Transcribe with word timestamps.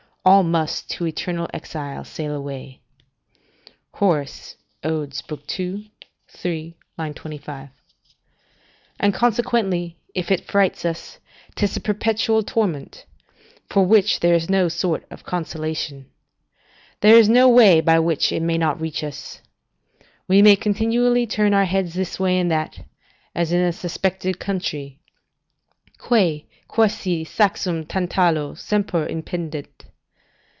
All 0.23 0.43
must 0.43 0.87
to 0.91 1.07
eternal 1.07 1.47
exile 1.51 2.03
sail 2.03 2.35
away." 2.35 2.79
Hor., 3.95 4.23
Od., 4.83 5.19
ii. 5.59 5.91
3, 6.27 6.75
25.] 6.95 7.69
and, 8.99 9.13
consequently, 9.15 9.97
if 10.13 10.29
it 10.29 10.45
frights 10.45 10.85
us, 10.85 11.17
'tis 11.55 11.75
a 11.75 11.79
perpetual 11.79 12.43
torment, 12.43 13.05
for 13.67 13.83
which 13.83 14.19
there 14.19 14.35
is 14.35 14.47
no 14.47 14.67
sort 14.67 15.07
of 15.09 15.23
consolation. 15.23 16.05
There 16.99 17.17
is 17.17 17.27
no 17.27 17.49
way 17.49 17.81
by 17.81 17.97
which 17.97 18.31
it 18.31 18.43
may 18.43 18.59
not 18.59 18.79
reach 18.79 19.03
us. 19.03 19.41
We 20.27 20.43
may 20.43 20.55
continually 20.55 21.25
turn 21.25 21.55
our 21.55 21.65
heads 21.65 21.95
this 21.95 22.19
way 22.19 22.37
and 22.37 22.51
that, 22.51 22.85
as 23.33 23.51
in 23.51 23.61
a 23.61 23.73
suspected 23.73 24.37
country: 24.37 24.99
"Quae, 25.97 26.45
quasi 26.67 27.25
saxum 27.25 27.87
Tantalo, 27.87 28.53
semper 28.53 29.07
impendet." 29.07 29.65